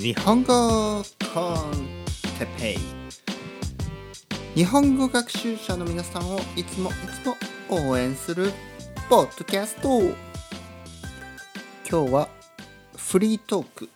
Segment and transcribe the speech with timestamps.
[0.00, 1.02] 日本語
[1.32, 2.04] コン
[2.38, 2.78] テペイ。
[4.54, 6.92] 日本語学習者の皆さんをいつもい
[7.22, 7.36] つも
[7.88, 8.52] 応援する
[9.08, 10.00] ポッドキャスト。
[11.88, 12.28] 今日は
[12.96, 13.88] フリートーク。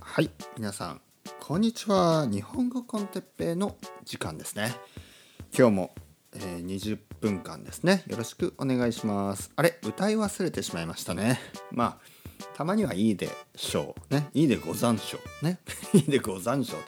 [0.00, 1.00] はい皆さん
[1.40, 2.26] こんにちは。
[2.26, 4.74] 日本語コンテッペイの時間ですね。
[5.56, 5.94] 今日も、
[6.34, 6.60] えー、
[7.20, 8.04] 分間ですね。
[8.06, 9.50] よろしくお願いします。
[9.56, 11.40] あれ歌い忘れてしまいましたね。
[11.70, 12.16] まあ
[12.54, 14.28] たまにはいいでしょうね。
[14.34, 15.58] いいでござんしょうね。
[15.94, 16.80] いいでござんしょう。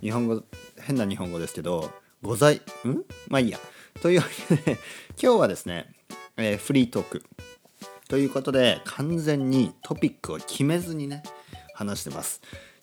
[0.00, 0.42] 日本語
[0.80, 1.90] 変な日本語ですけど
[2.22, 3.04] ございん？
[3.28, 3.58] まあいいや。
[4.00, 4.78] というわけで
[5.22, 5.94] 今日はですね、
[6.36, 7.24] えー、フリートーク。
[8.08, 11.22] ということで完全にトピックを決めずにね
[11.74, 12.40] 話してます。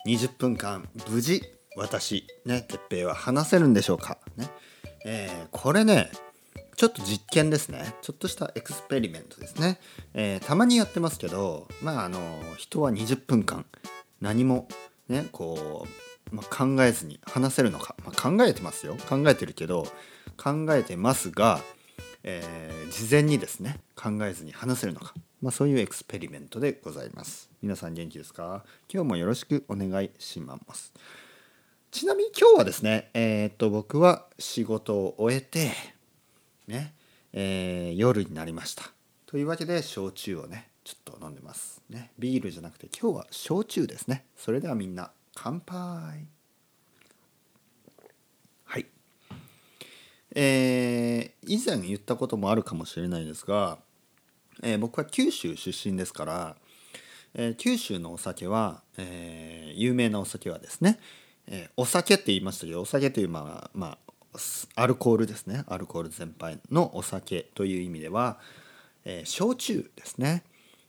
[0.08, 1.44] 20分間無事
[1.75, 4.17] 私ね哲平は話せるんでしょうか。
[4.38, 4.49] ね。
[5.05, 6.11] えー、これね
[6.79, 7.93] ちょっと実験ですね。
[8.01, 9.81] ちょっとした experiment ですね、
[10.13, 13.65] えー、たまにやってますけどまああの人は20分間
[14.21, 14.69] 何も
[15.09, 15.85] ねこ
[16.31, 18.95] う、まあ、考えずに話せるのか、まあ、考えてますよ。
[19.09, 19.88] 考えてるけど
[20.38, 21.59] 考えてますが、
[22.23, 27.50] えー、事前にですね考えずに話せるのか、まあ、そういう experiment でございます。
[27.61, 28.63] 皆さん元気ですか？
[28.89, 30.94] 今日もよろしくお願いします。
[31.91, 35.73] ちなみに今日はですね、えー、っと僕は仕事を終えて
[36.70, 36.94] ね、
[37.34, 38.84] えー、夜になりました。
[39.25, 41.81] というわけで焼酎をねちょっと飲んでます。
[41.89, 44.25] ねビールじゃなくて今日は焼酎ですね。
[44.38, 46.28] それではみんな乾杯。
[48.64, 48.86] はい。
[50.36, 53.80] えー、以前言ったこともあるかもしれないですが、
[54.62, 56.56] えー、僕は九州出身ですから、
[57.34, 61.00] えー、九州のお酒は、えー、有名なお酒はですね
[61.52, 64.08] えー、お酒って言いましたけどお酒というまあまあ
[64.75, 65.63] アルコールですね。
[65.67, 68.39] アルコール全般のお酒という意味では、
[69.05, 70.44] えー、焼酎ですね。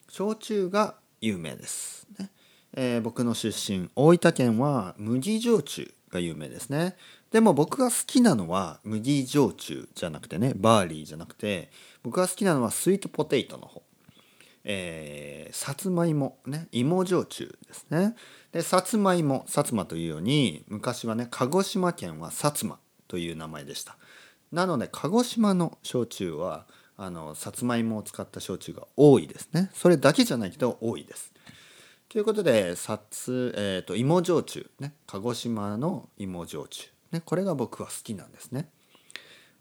[0.08, 2.30] 焼酎が有名です、ね。
[2.74, 6.96] えー、僕の出身大分県は麦焼酎が有名ですね。
[7.30, 11.70] でも僕が好きなのは麦焼酎じゃなくてね barley じゃなくて
[12.02, 13.83] 僕が好きなのはスイートポテイトの方。
[14.62, 18.14] えー、さつまいもね芋焼酎ですね。
[18.52, 22.78] でさつまいも薩摩というように昔はね鹿児島県は薩摩
[23.10, 23.96] という名前でした。
[24.52, 26.66] なので鹿児島の焼酎は
[26.96, 29.70] あのさつまいもを使った焼酎が多いですね。
[29.74, 31.32] それだけじゃないけど多いです。
[32.08, 34.94] ということでさつ、えーと、芋焼酎ね。
[35.08, 37.20] 鹿児島の芋焼酎ね。
[37.24, 38.70] これが僕は好きなんですね。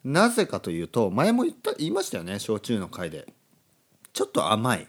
[0.03, 3.25] なぜかというと前も言った言いましたよね焼酎の回で。
[4.13, 4.87] ちょっと甘い。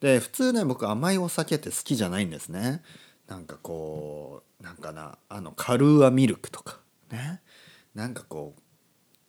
[0.00, 2.82] で普通ね僕甘いお酒って好きじゃないんですね。
[3.28, 7.40] なんかこうなんかなあのカルーアミルクとかね。
[7.94, 8.54] なんかこ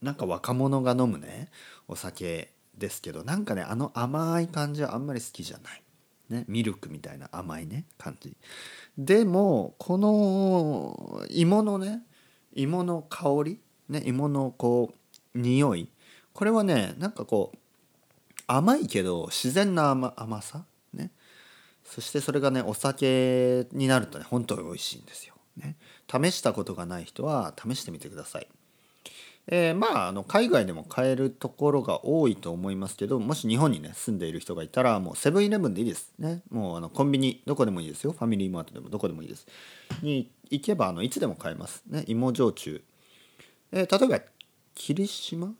[0.02, 1.50] うなんか若者が飲むね
[1.88, 5.82] お酒ですけどなんかねあの甘い感じはあんまり好きじゃない。
[6.30, 8.36] ね、ミルクみたいな甘いね感じ
[8.98, 12.02] でもこの芋のね
[12.54, 13.60] 芋の香り、
[13.90, 14.92] ね、芋のこ
[15.36, 15.88] う匂い
[16.34, 17.58] これはねなんかこう
[18.48, 21.12] 甘いけど自然な甘さね
[21.84, 25.36] そしてそれがねお酒になるとね本当に美味しいんですよ。
[25.58, 25.78] ね、
[26.12, 28.48] 試したことがない人は試してみてください。
[29.48, 36.14] えー、まああの海外でも買えるところが多いと思いますけどもし日本にね住んでいる人がいたらもうセブンイレブンでいいです。
[36.18, 36.42] ね。
[36.50, 38.12] もうあのコンビニどこでもいいですよ。
[38.12, 39.46] ファミリーマートでもどこでもいいです。
[40.02, 41.84] に行けばあのいつでも買えます。
[41.88, 42.04] ね。
[42.08, 42.82] 芋焼酎、
[43.72, 44.26] えー、例えば
[44.74, 45.54] 霧島？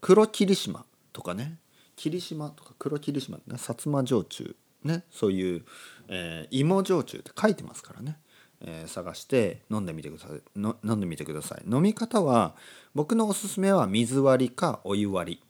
[0.00, 1.58] 黒霧島とかね。
[1.96, 4.54] 霧島とか黒霧島、ね、薩摩焼酎？
[4.84, 5.04] ね。
[5.10, 5.64] そういう、
[6.08, 8.18] えー、芋焼酎って書いてますからね、
[8.66, 10.40] えー、探して飲んでみてください。
[10.56, 11.62] 飲んでみてください。
[11.70, 12.56] 飲み方は
[12.94, 15.40] 僕のおすすめは水割りかお湯割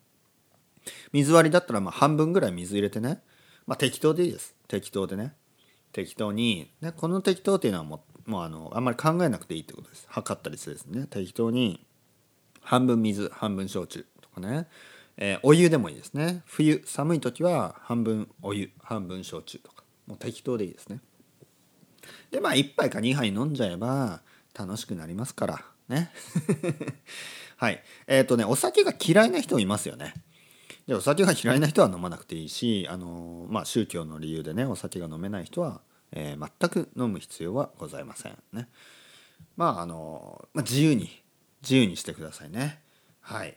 [0.84, 0.92] り。
[1.12, 3.22] 水割りだったらまあ半分ぐらい水入れてね、
[3.66, 4.54] まあ、適当でいいです。
[4.68, 5.34] 適当でね。
[5.92, 10.06] 適当に、ね、この適当っていうのはもうもうあのあんまり考えなくていいってことです。
[10.08, 11.06] 測ったりするですね。
[11.08, 11.86] 適当に
[12.62, 14.66] 半分水半分焼酎とかね。
[15.16, 16.42] えー、お湯でもいいですね。
[16.46, 19.84] 冬寒い時は半分お湯半分焼酎とか。
[20.06, 21.00] もう適当でいいですね。
[22.30, 24.22] でまあ1杯か2杯飲んじゃえば
[24.58, 25.64] 楽しくなりますから。
[25.88, 26.10] ね。
[27.56, 27.82] はい。
[28.06, 30.14] えっ、ー、とねお酒が嫌いな人いますよね。
[30.86, 35.80] でお酒が嫌いな人は飲まなくていいしあのまあ宗教の理由でねお酒が飲めない人は、
[36.12, 38.36] えー、全く飲む必要はございません。
[38.52, 38.68] ね。
[39.56, 41.22] まああの、まあ、自由に
[41.62, 42.82] 自由にしてくださいね。
[43.20, 43.56] はい。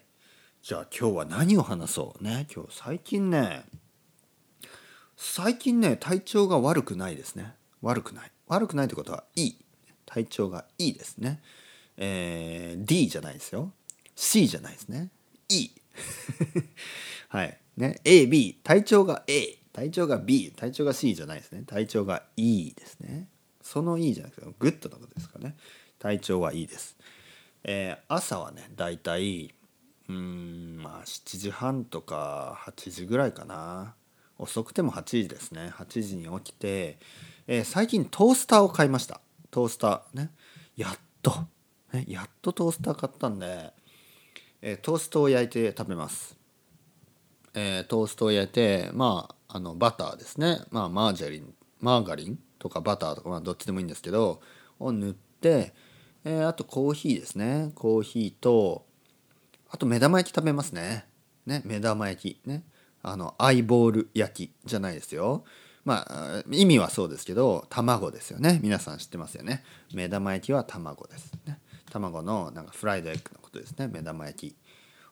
[0.61, 2.23] じゃあ今日は何を話そう？
[2.23, 2.47] ね。
[2.53, 3.65] 今日最近ね
[5.15, 7.55] 最近ね体調が悪くないですね。
[7.81, 8.31] 悪くない。
[8.47, 9.57] 悪くないってことはいい。
[10.05, 11.41] 体調がいいですね。
[11.97, 13.71] えー、D じゃないですよ。
[14.15, 15.09] C じゃないですね。
[15.49, 15.69] E
[17.29, 17.57] はい。
[17.75, 17.99] ね。
[18.03, 21.63] AB 体調が A 体調が B 体調が C じゃないですね。
[21.67, 23.27] 体調が E ですね。
[23.61, 25.55] その E じゃなくて good のことですかね。
[25.99, 26.95] 体調はいいです、
[27.63, 29.53] えー、朝はねだいたい
[30.07, 33.95] うんまあ7時半とか8時ぐらいかな。
[34.37, 35.71] 遅くても8時ですね。
[35.75, 36.97] 8時に起きて、
[37.47, 39.21] えー、最近トースターを買いました。
[39.51, 40.31] トースターね。
[40.75, 41.31] やっと、
[41.93, 43.73] ね、やっとトースター買ったんで、
[44.61, 46.37] えー、トーストを焼いて食べます、
[47.53, 50.59] えー、トーストを焼いてまああのバターですね。
[50.71, 54.41] まあマージャリンマーガリンとかバターとかまあどっちでもいいんですけど
[54.79, 55.73] を塗って、
[56.25, 57.71] え、あとコーヒーですね。
[57.75, 58.85] コーヒーと
[59.69, 61.05] あと目玉焼き食べますね。
[61.45, 62.47] ね目玉焼き。
[62.47, 62.63] ね。
[63.07, 65.45] あのアイボール焼きじゃないですよ。
[65.85, 68.59] まあ意味はそうですけど卵ですよね。
[68.61, 69.63] 皆さん知ってますよね。
[69.93, 71.31] 目玉焼きは卵です。
[71.45, 71.59] ね。
[71.89, 73.87] 卵のなんかフライドエッグのことですね。
[73.87, 74.55] 目玉焼き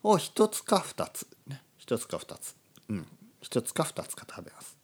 [0.04, 1.28] を1つか2つ。
[1.48, 1.64] ね。
[1.80, 2.56] 1つか2つ。
[2.90, 3.08] うん。
[3.42, 4.78] 1つか2つか食べます。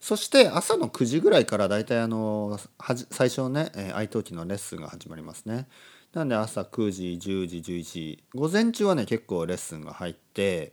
[0.00, 2.58] そして朝の9時ぐらいから大体あの
[3.10, 5.66] 最初ね愛登記のレッスンが始まりますね。
[6.12, 8.24] なんで朝9時10時11時。
[8.34, 10.72] 午前中はね結構レッスンが入って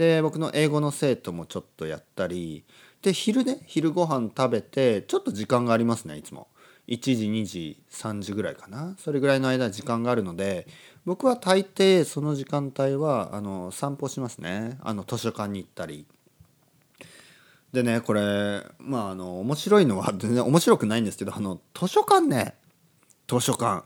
[0.00, 2.64] で僕の英語の生徒もちょっとやったり
[3.02, 6.48] で昼ね昼ご飯食べてちょっと時間がありますねいつも。
[6.88, 8.96] 1時2時3時ぐらいかな。
[8.98, 10.66] それぐらいの間時間があるので
[11.04, 14.78] 僕は大抵その時間帯はあの散歩しますね。
[14.80, 16.06] あの図書館に行ったり。
[17.74, 22.54] でねこれまああの面白いのは全然面白くないんですけどあの図書館ね。
[23.28, 23.84] 図書館。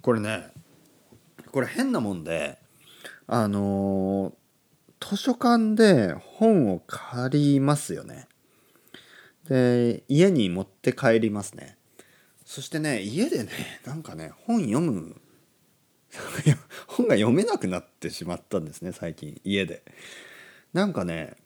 [0.00, 0.46] これね
[1.52, 2.56] これ変なもんで
[3.26, 4.32] あの
[5.00, 8.26] 図書館で本を借りますよね。
[9.48, 11.76] で家に持って帰りますね。
[12.44, 13.50] そしてね家でね
[13.84, 15.20] なんかね本読む
[16.86, 19.82] 本が読めなくなってしまったんですね最近家で。
[20.72, 21.36] なんかね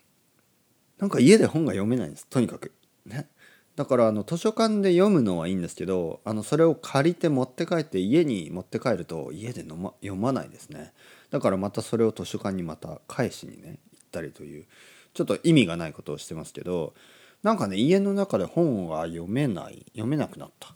[0.98, 2.72] なんか家で本が読めないんですとにかく。
[3.04, 3.28] ね。
[3.76, 10.92] だからあの図書館で読むのはいいんですけどあのそれを借りて持って帰って家に持って帰ると家で、ま、読まないですね。
[11.30, 14.66] だからまたそれを図書館にまた返しにね行ったりという
[15.14, 16.94] ちょっと意味がないことをしてますけど
[17.42, 20.74] なんかね家の中で本は読めない読めなくなった。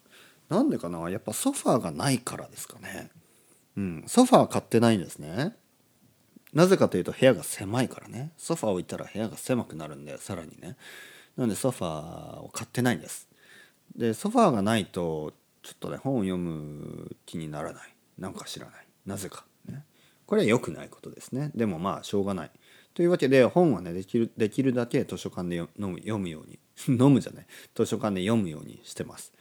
[0.48, 3.10] なんでかなやっぱソファーがないからですかね。
[3.76, 5.56] うんソファー買ってないんですね。
[6.52, 8.32] なぜかというと部屋が狭いからね。
[8.36, 10.76] ソファー置いたら部屋が狭くなるんでさらにね。
[11.36, 13.28] なのでソファーを買ってないんです。
[13.96, 17.94] でソファーがないとちょっとね本を読む気にならない。
[18.18, 18.86] なんか知らない。
[19.04, 19.44] なぜか。
[20.26, 21.50] これは良くないことですね。
[21.54, 22.50] でもまあしょうがない。
[22.94, 27.46] というわけで本はねできるできるだけ図書館で読む読むように飲むじゃない。
[27.74, 29.32] 図書館で読むようにしてます。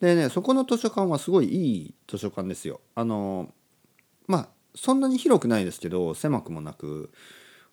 [0.00, 2.80] でねそこの図書館はすごいいい図書館ですよ。
[2.94, 3.52] あの
[4.26, 7.10] まあそんなに広くないですけど狭くもなく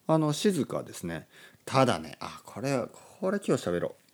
[0.08, 1.28] あの静かですね。
[1.66, 2.84] ただねあこれ
[3.20, 4.08] これ今日喋ろう。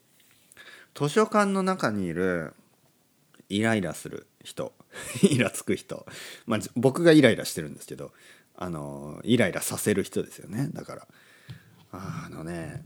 [0.95, 2.53] 図書館の中にいる
[3.49, 4.73] イライラする人
[5.23, 6.05] イラつく人、
[6.45, 8.11] まあ、僕がイライラしてるんですけど
[8.55, 10.69] あのイライラさせる人ですよね。
[10.73, 11.07] だから。
[11.91, 12.81] あのね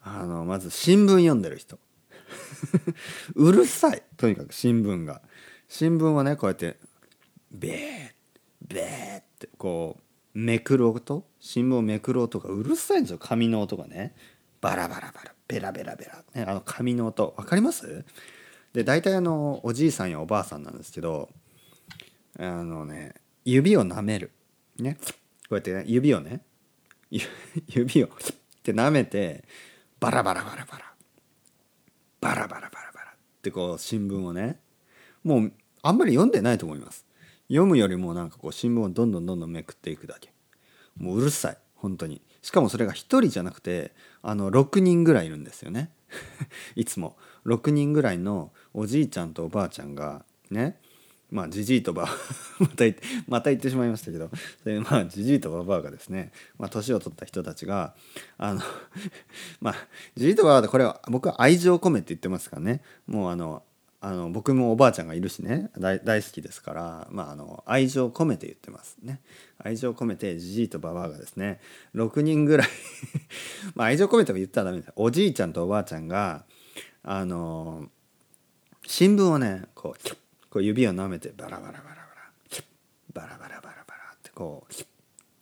[0.00, 1.78] あのまず新聞読んでる人。
[3.36, 4.02] うるさい。
[4.16, 5.22] とにかく新聞が。
[5.68, 6.78] 新聞はねこうやって
[7.50, 9.98] ベーベーってこ
[10.34, 11.24] うめくる音。
[11.38, 13.18] 新聞をめくる音がうるさいんですよ。
[13.18, 14.14] 紙の音がね。
[14.60, 15.34] バラバラバラ。
[15.48, 17.34] ベラベラベラ、ね、あの紙の音。
[17.36, 18.04] 分かります？
[18.72, 21.28] で大体あのおじいさんやおばあさんなんですけど
[22.38, 23.12] あのね
[23.44, 24.30] 指を舐める。
[24.78, 24.98] ね。
[25.00, 25.08] こ
[25.50, 26.42] うやってね指をね
[27.68, 28.10] 指をっ
[28.62, 29.44] て舐めて
[30.00, 30.94] バラバラバラバラ。
[32.20, 33.10] バラバラバラバラ。
[33.10, 34.60] ってこう新聞をね
[35.24, 35.52] もう
[35.82, 37.06] あんまり読んでないと思います。
[37.48, 40.32] 読むよりもなんかこう新聞をどんどんどんどんめくっていくだけ。
[40.96, 41.58] もううるさい。
[41.74, 42.22] 本当に。
[42.40, 45.90] しかもそれが1人じゃなくてあの6人ぐらいいるんですよね。
[46.76, 47.16] いつも。
[47.44, 50.80] 6人ぐらいのおじいちゃんとおばあちゃんがね
[51.32, 52.08] まあじじいとば
[53.26, 54.30] また言ってしまいましたけど
[54.62, 57.94] それまあじじいとばばあがですねまあ年を取った人たちが
[58.36, 58.60] あの
[59.60, 59.74] まあ
[60.14, 62.82] じじいとばばこれは僕は愛情込めて言ってますからね。
[63.06, 63.62] もうあの
[64.04, 69.20] あの僕もおばあちゃんがいるしね大好きですから、まあ、あの愛情込めて言ってますね。
[69.58, 71.60] 愛情込めてじじいとばばあがですね
[71.94, 72.68] 6人ぐらい
[73.76, 74.92] まあ愛情込めても言ったらダメです。
[74.96, 76.44] おじいちゃんとおばあちゃんが
[77.04, 77.88] あの
[78.84, 80.16] 新聞をねこう
[80.52, 81.94] こう指を舐めてバラバラバラバラ
[83.14, 84.66] バラバラバラバラってこ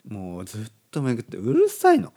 [0.08, 2.12] うもうずっとめぐってうるさいの。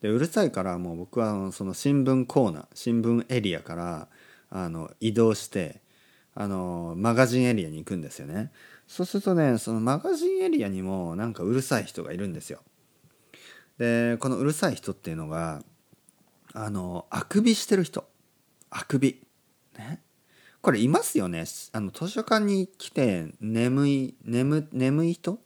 [0.00, 4.08] でうるさいからもう僕はその新聞コーナー新聞エリアから
[4.50, 5.80] あの移動して
[6.36, 8.52] あのマガジンエリアに行くんですよね。
[8.86, 12.60] そうするとねそのマガジンエリアにもなんかうるさい人がいるんですよ。
[13.78, 15.64] でこのうるさい人っていうのが
[16.54, 18.08] あのあくびしてる人。
[18.70, 19.20] あくび。
[19.76, 20.00] ね。
[20.62, 21.44] これいますよね。
[21.72, 25.38] あの図書館に来て眠い眠眠い人？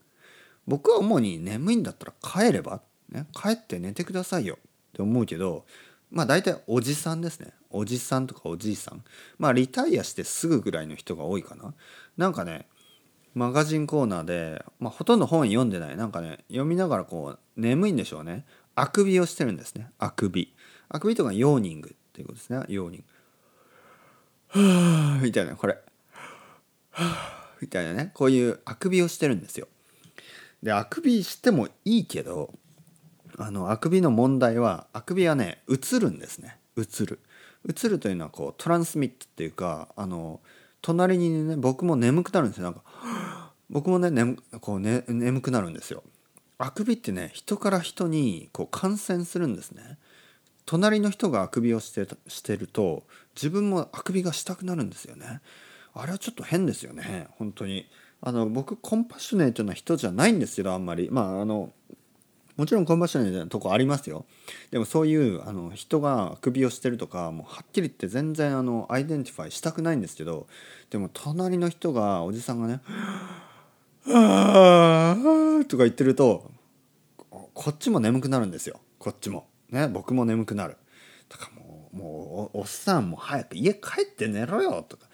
[0.67, 2.81] 僕は主に眠いんだったら帰れば、
[3.11, 4.59] ね、帰って寝てくださいよ。
[4.59, 4.59] っ
[4.93, 5.65] て思うけど
[6.11, 7.53] まあ大体おじさんですね。
[7.71, 9.05] おじさんとかおじいさん。
[9.39, 11.75] まあリタイアしてすぐぐらいの人が多いかな。
[12.17, 12.67] なんかね
[13.35, 15.97] マガジンコーナーで、まあ、ほとんど本読んでない。
[15.97, 18.45] なんかね読みながらこう眠いんでしょうね。
[18.77, 19.91] あくびをしてるんですね。
[19.99, 20.55] あくび。
[20.89, 22.65] あくびとかヨーニングっていうことですね。
[22.69, 23.05] ヨーニング。
[24.55, 25.75] はあみたいなこれ。
[25.75, 25.81] は
[26.93, 28.13] あみたいなね。
[28.15, 29.67] こういうあくびをしてるんですよ。
[30.63, 32.55] であくびしてもいいけど
[33.37, 36.59] あのあくびの問題はあくびはね映るんですね。
[36.77, 37.19] 映る。
[37.69, 40.41] 映るというのはこうトランスミットっていうかあの
[40.83, 42.65] 隣にね僕も眠くなるんですよ。
[42.65, 42.83] なんか
[43.71, 46.05] 僕もね眠こうね眠くなるんですよ。
[46.59, 49.99] あくびってね人から人にこう感染するんですね。
[50.67, 55.41] 隣の人があくびをしてしてると自分もあくびがしたくなるんですよね。
[55.95, 57.29] あれはちょっと変ですよね。
[57.39, 57.87] 本当に。
[58.21, 61.09] あの僕 compassionate な人じゃないんですけどあんまり。
[61.11, 61.73] まああの
[62.57, 64.25] もちろん compassionate なとこありますよ。
[64.71, 70.47] でもそういうあの人があくびをしてるとかもうはっきり言って全然あの identify したくないんですけど
[70.91, 72.81] でも隣の人がおじさんがね
[74.07, 76.51] 「ああ」とか言ってると
[77.31, 78.81] こっちも眠くなるんですよ。
[78.99, 79.47] こっちも。
[79.71, 80.77] ね僕も眠くなる。
[81.95, 85.07] もうおっさんも早く家帰って寝ろよとか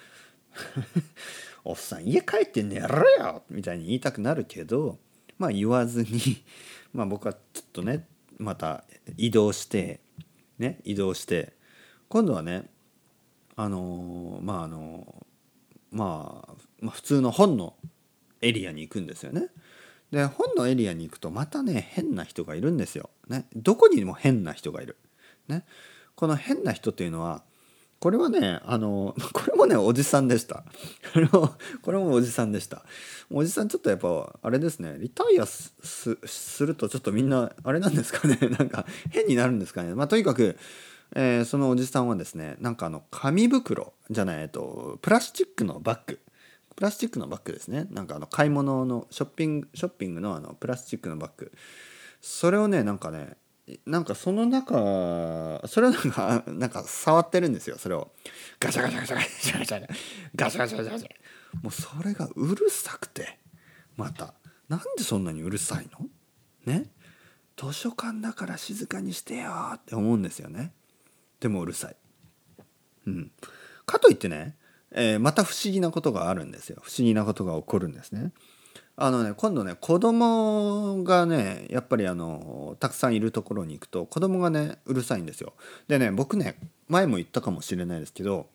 [1.62, 4.98] おっさん家帰って寝ろよみたいに言いたくなるけど
[5.38, 6.42] まあ言わずに
[6.92, 8.06] まあ僕はちょっとね
[8.38, 8.84] また
[9.16, 10.00] 移動して
[10.58, 11.52] ね移動して
[12.08, 12.70] 今度はね
[13.56, 15.26] あのまああの
[15.90, 17.76] まあ、まあ、普通の本の
[18.40, 19.48] エリアに行くんですよね。
[20.10, 23.10] で本のエリアに行くとまたね変な人がいるんですよ。
[23.28, 24.96] ね、どこにも変な人がいる。
[25.48, 25.64] ね、
[26.20, 27.42] この変な人っていうのは
[27.98, 30.64] これはねあの これもねおじさんでした。
[31.80, 32.84] これもおじさんでした。
[33.30, 36.18] おじさんちょっとやっぱあれですねリタイアす
[36.60, 38.36] るとちょっとみんなあれなんですかね。
[38.58, 39.94] なんか変になるんですかね。
[39.94, 40.58] まあとにかく、
[41.16, 46.20] えー、そのおじさんはですねなんかあの紙袋じゃないえっとプラスチックのバッグ。
[46.76, 47.86] プラスチックのバッグですね。
[47.90, 51.50] なんかあの買い物のショッピングショッピングのあのプラスチックのバッグ。
[52.20, 53.38] それをねなんかね
[53.86, 58.10] なんかその中それをなんかなんか触ってるんですよそれを。
[58.58, 59.96] ガチャガチャガチャガチャガチャガチャ。
[60.34, 61.08] ガチャガチャガチャ
[61.62, 63.38] もうそれがうるさくて
[63.96, 64.34] また。
[64.68, 66.06] なんでそんなにうるさいの？
[66.64, 66.90] ね？
[67.56, 70.72] 図書館だから静かにしてよって思うんですよね。
[71.40, 71.96] でもうるさい。
[73.06, 73.32] うん。
[73.86, 74.56] かといってね、
[74.92, 76.78] えー、また不思議なことがあるんですよ。
[76.82, 78.32] 不思議なことが起こるんですね。
[79.02, 85.54] あのね今度ね子供がねやっぱりあのたくさんいるところに行くと子供がねうるさいんですよ。
[85.88, 88.50] でね僕ね前も言ったかもしれないですけど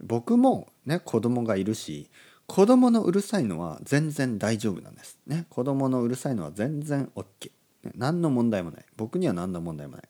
[0.00, 2.10] 僕もね子供がいるし
[2.46, 5.18] 子供のうるさいのは全然大丈夫なんです。
[5.26, 7.50] ね子供のうるさいのは全然 OK、
[7.82, 7.92] ね。
[7.96, 8.84] 何の問題もない。
[8.96, 10.08] 僕には何の問題もない。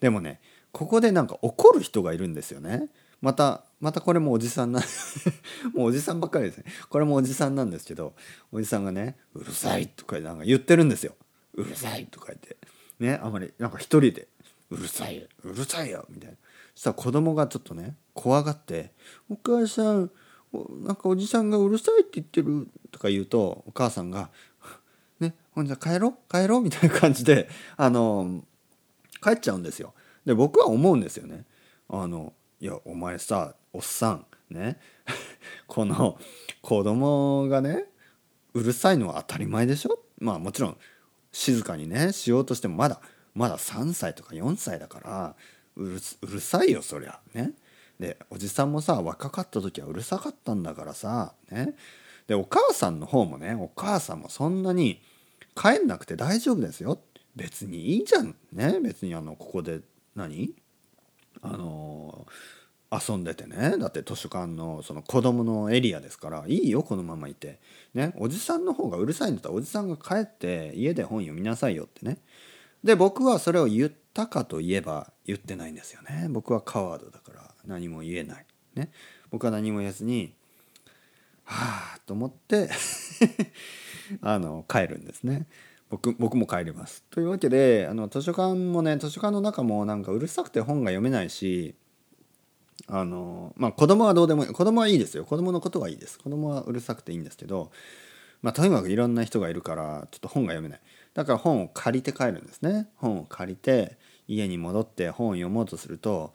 [0.00, 0.40] でもね
[0.72, 2.88] ここでなんか怒る人がいるんですよね。
[3.20, 4.80] またまたこれもおじさんな
[5.74, 6.64] もうおじさんばっかりですね。
[6.88, 8.14] これもおじさんなんですけど
[8.52, 11.14] おじさんがね「うるさい」とかなんか言ってるんですよ
[11.54, 12.56] 「うるさい」とか言って。
[12.98, 14.28] ねあまりなんか一人で
[14.70, 16.36] 「うるさいようるさいよ」みたいな。
[16.74, 18.92] そしたら子供がちょっとね怖がって
[19.30, 20.10] 「お母さん
[20.80, 24.30] なんかおじさんがうるさいって言ってる」とか言うとお母さんが
[25.20, 26.32] 「ねほんじゃ帰ろう？
[26.32, 28.44] 帰ろう」みたいな感じであの
[29.22, 29.94] 帰っちゃうんですよ。
[30.24, 31.44] で僕は思うんですよね。
[31.88, 34.78] あのいやお前さおっさんね？
[35.66, 36.18] この
[36.62, 37.84] 子供がね
[38.54, 40.00] うるさいのは当たり前でしょ？
[40.18, 40.76] まあもちろん
[41.30, 43.00] 静かにねしようとしてもまだ
[43.34, 45.36] まだ3歳とか4歳だから
[45.76, 47.52] うるうるさいよそりゃね？
[48.00, 51.74] でおじさんもさ若かった時はうるさかったんだからさね？
[52.26, 55.00] でお母さんの方もねお母さんもそんなに
[55.54, 57.00] 帰んなくて大丈夫ですよ。
[57.36, 58.80] 別にいいじゃんね？
[58.80, 59.80] 別にあのここで
[60.16, 60.54] 何？
[61.42, 62.26] あの
[62.90, 63.76] 遊んでてね。
[63.78, 67.60] だって図書館のその子供のエリアですからいいよこのままいて。
[67.94, 72.18] ねおじさんの方がうるさいんだったらおじさんが帰って家で本読みなさいよってね。
[72.82, 76.28] で僕はそれを言ったかといえば言ってないんですよね。
[76.30, 78.46] 僕はカワードだから何も言えない。
[78.74, 78.90] ね。
[79.30, 80.32] 僕は何も言えずに
[81.44, 82.70] はあと思って
[84.22, 85.46] あの帰るんですね。
[85.90, 87.02] 僕僕も帰ります。
[87.10, 91.74] というわけであの図書館もね図書館の中もなんかうるさくて本が読めないし
[92.86, 95.24] あのまあ子供はどうでもいい子供はいいですよ。
[95.24, 96.18] 子供のことはいいです。
[96.18, 97.70] 子供はうるさくていいんですけど
[98.42, 100.80] まあとにかくいろんな人がいるからちょっと本が読めない。
[101.14, 102.88] だから本を借りて帰るんですね。
[102.96, 103.96] 本を借りて
[104.28, 106.34] 家に戻って本を読もうとすると、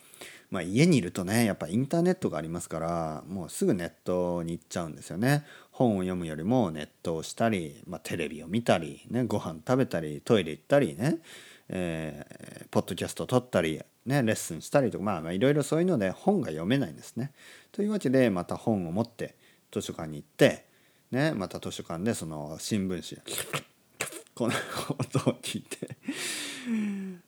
[0.50, 5.46] まあ、家にいるとねやっぱインターネットがありますからもうすぐネットに行っちゃうんですよね。
[5.74, 11.18] 本を読むよりもネットをしたり、まあ、テレビを見たり、ね、ご飯食べたりトイレ行ったりね、
[11.68, 17.32] えー、ポッドキャスト撮ったり、ね、レッスンしたりとか、まあ、いろいろそういうので本が読めないんですね。
[17.72, 19.36] というわけでまた本を持って
[19.72, 20.66] 図書館に行って、
[21.12, 23.38] ね、また図書館でその新聞紙
[24.36, 24.54] この
[25.00, 25.98] 音を聞いて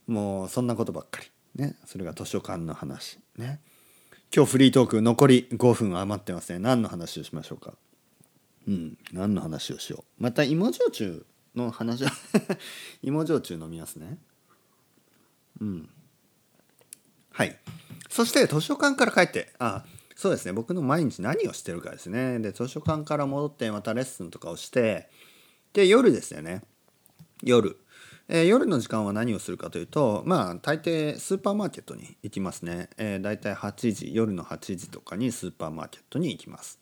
[0.07, 1.27] もうそんなことばっかり。
[1.55, 3.17] ね、それが図書館の話。
[3.37, 3.59] ね。
[4.35, 6.59] 今日フリートーク残り5分余ってますね。
[6.59, 7.73] 何の話をしましょうか？
[8.67, 10.24] うん、何の話をしよう。
[10.24, 12.12] また芋焼酎の話は
[13.01, 14.17] 芋焼酎飲みますね。
[15.62, 15.89] うん。
[17.31, 17.60] はい。
[18.10, 20.53] そして図書館から帰って、あ、そうですね。
[20.53, 22.39] 僕の毎日何をしてるかですね。
[22.39, 25.10] で、図書館から戻ってまたレッスンとかをして、
[25.74, 26.63] で、夜ですよね。
[27.43, 27.77] 夜。
[28.27, 36.79] えー、夜の時間は何をするかというとまあ大抵スーパーマーケットに行きますね、えー、大体8時夜の8時とかにスーパーマーケットに行きます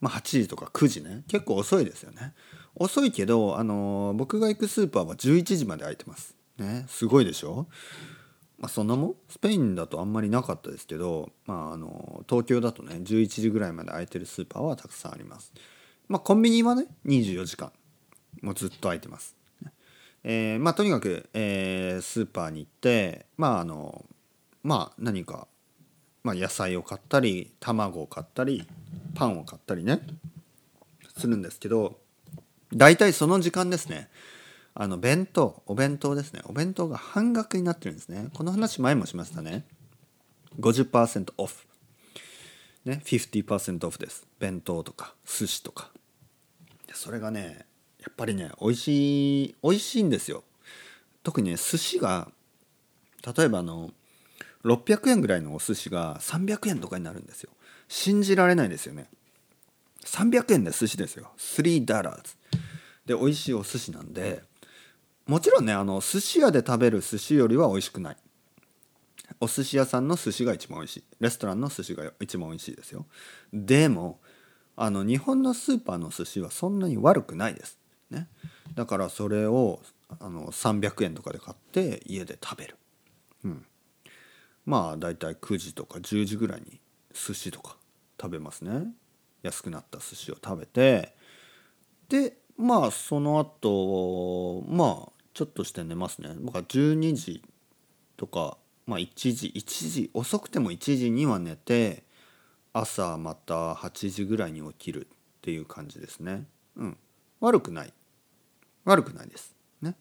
[0.00, 1.24] まあ8時とか9時ね。
[1.28, 2.34] 結構遅いですよね。
[2.74, 6.36] 遅いけど、あのー、僕が行くスーパーは11時まで開いてます。
[6.58, 6.84] ね。
[6.88, 7.66] すごいでしょ。
[8.58, 9.14] まあ、そんなもん？
[9.28, 15.52] スペインだとあんまりなかったですけど、まあ、あの東京だとね11時ぐらいまで開いてるスーパーはたくさんあります。
[16.08, 17.72] まあ、コンビニはね24時間。
[18.42, 19.36] もうずっと開いてます。
[20.24, 24.04] えー、まあとにかく、えー、スーパーに行ってまああの
[24.62, 25.46] まあ何か、
[26.22, 28.66] まあ、野菜を買ったり卵を買ったり
[29.14, 30.00] パンを買ったりね
[31.16, 31.98] するんですけど
[32.74, 34.08] 大体その時間ですね
[34.80, 38.28] あの弁当お弁当ですねお弁当が半額になってるんですね。
[38.32, 39.64] この話前もしましたね。
[40.60, 41.66] 50%オフ。
[42.84, 44.28] ね50%オフです。
[44.38, 45.90] 弁当とか寿司とか。
[46.92, 47.66] それがね
[48.00, 50.44] やっぱりね美味しい美味しいんですよ。
[51.24, 52.30] 特にね寿司が
[53.36, 53.90] 例えばあの
[54.64, 57.50] 600円ぐらいのお寿司が300円とかになるんですよ。
[57.88, 59.08] 信じられないですよね。
[60.04, 61.30] 300円で寿司ですよ。
[61.38, 62.36] 3ダラーズ。
[63.06, 64.42] で美味しいお寿司なんで
[65.26, 68.16] もちろんねあの寿司屋で食べる寿司よりは美味しくない。
[69.40, 71.04] お寿司屋さんの寿司が一番美味しい。
[71.20, 73.06] レストランの寿司が一番美味しいですよ。
[73.52, 74.20] でも
[74.76, 77.78] あの日本のスーパーの寿司はそんなに悪くないです。
[78.10, 78.28] ね。
[78.74, 79.80] だからそれを
[80.20, 82.76] あの300円とかで買って家で食べる、
[83.44, 83.66] うん、
[84.68, 86.78] まあ大体9時とか10時ぐらいに
[87.14, 87.78] 寿司とか
[88.20, 88.88] 食べますね。
[89.42, 91.14] 安くなった寿司を食べて
[92.10, 96.34] でまあその後まあちょっとして寝ますね。
[96.38, 97.42] 僕は12時
[98.18, 102.04] とかまあ1時1時遅くても1時には寝て
[102.74, 106.44] 朝また8時ぐらいに起きるっていう感じですね。
[106.76, 106.98] うん。
[107.40, 107.92] 悪くない。
[108.84, 109.56] 悪くないです。
[109.80, 109.96] ね。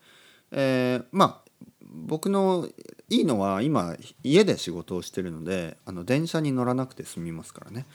[0.52, 1.47] えー、まあ
[1.90, 2.68] 僕の
[3.10, 7.86] いいのは今家で仕事をしてるのであの電車に乗らなくて済みますからね。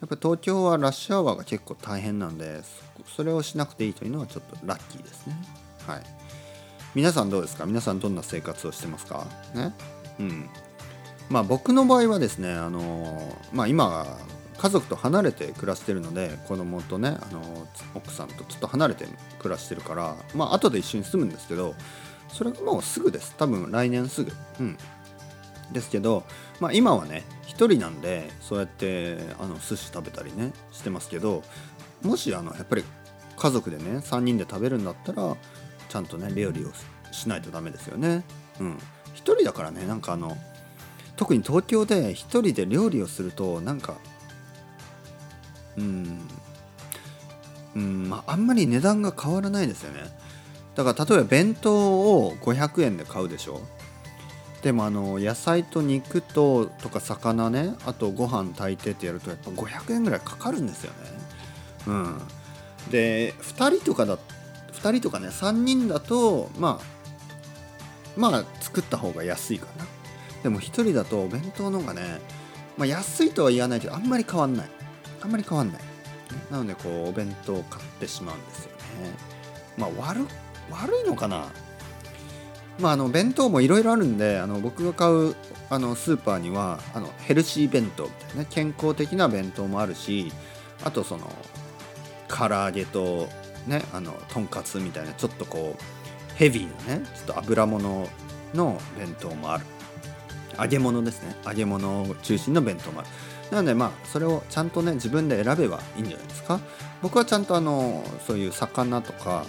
[0.00, 2.62] やっぱ東京はラッシュアワーが結構大変なんで
[3.16, 5.36] それをしなくていいというのはちょっとラッキーですね。
[5.86, 6.02] はい。
[6.94, 7.66] 皆さんどうですか？
[7.66, 9.26] 皆さんどんな生活をしてますか？
[9.54, 9.74] ね？
[10.18, 10.48] うん。
[11.28, 14.06] まあ僕の場合はですねあのまあ今
[14.56, 19.06] 家族と離れて暮らしてるので子供とねあの奥さんとちょっと離れて
[19.38, 21.74] 暮らしてるからまあ後で一緒に住むんですけど
[22.32, 23.34] それもうすぐです。
[23.36, 24.32] 多分来年すぐ。
[24.60, 24.78] うん。
[25.72, 26.24] ですけど、
[26.58, 31.42] まあ、今はね1人なんでそうやってあの寿司食べたりねしてますけど
[32.02, 32.84] もしあのやっぱり
[33.36, 35.36] 家族でね3人で食べるんだったら
[35.88, 36.72] ちゃんとね料理を
[37.12, 38.24] しないとダメですよね。
[38.60, 38.74] うん。
[38.74, 38.78] 1
[39.14, 40.36] 人だからねなんかあの
[41.16, 43.96] 特に東京で1人で料理をするとなんか
[45.76, 46.20] うん。
[47.74, 50.19] うんまああんまり値段が変わらないですよね。
[50.74, 53.60] だから例えば弁当を500円で買うでしょ？
[54.62, 60.96] でもあの野菜と肉ととか魚ねあとご飯炊いてってやるとやっぱ500円ぐらいかかるんですよね。
[61.86, 62.18] うん。
[62.90, 64.18] で2人とかだ
[64.72, 69.86] 2人とかね3人だとまあまあ作った方が安いかな。
[70.42, 72.18] でも1人だとお弁当の方がね、
[72.76, 74.70] まあ、安いとは言わないけどあんまり変わんない。
[75.22, 75.82] あんまり変わんない。
[76.50, 78.76] なのでこうお弁当を買ってしまうんですよね。
[79.78, 80.26] まあ悪
[80.70, 81.48] 悪いのかな？
[82.78, 85.34] まああの弁当もいろいろあるんであの僕が買う
[85.68, 90.32] あのスーパーにはあのヘルシー弁当みたいな、健康的な弁当もあるし
[90.82, 91.30] あとその
[92.28, 93.28] 唐揚げと
[93.66, 98.08] ねあのとんかつみたいなちょっとこうヘビーなねちょっと油物
[98.54, 99.64] の弁当もある。
[100.58, 101.36] 揚げ物ですね。
[101.46, 103.08] 揚げ物を中心の弁当もある。
[103.50, 106.60] なのでまあそれをちゃんとね自分で選べばいいんじゃないですか。
[107.02, 109.44] 僕はちゃんとあのそういう魚とか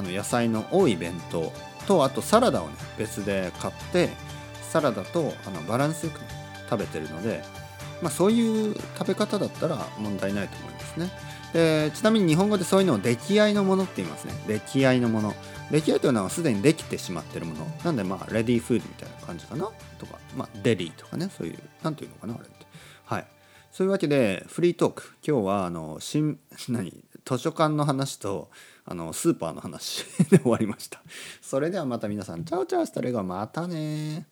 [0.00, 1.52] あの野菜の多い弁当
[1.86, 4.08] とあとサラダをね別で買って
[4.62, 6.20] サラダとあのバランスよく
[6.70, 7.42] 食べてるので、
[8.00, 11.10] まあ、そういう食べ方だったら問題ないと思いますね。
[11.52, 14.34] でちなみに日本語でそういうのを出来合いのものって言いますね。
[14.46, 15.34] 出来合いのもの。
[15.70, 17.66] 出来合いというのはすでにできてしまってるもの。
[17.84, 19.68] なんでまあレディーフードみたいな感じかな？
[19.98, 21.28] とかまあデリーとかね。
[21.36, 22.66] そういうなんていうのかなあれって。
[23.04, 23.26] はい。
[23.72, 25.16] そういうわけでフリートーク。
[25.26, 26.38] 今日はあの新
[26.70, 27.04] 何？
[27.24, 28.48] 図書館の話と
[28.90, 31.00] あのスーパーの話 で終わりました。
[31.40, 32.44] それではまた皆さん。
[32.44, 34.26] チャオチャオしたレゴまたね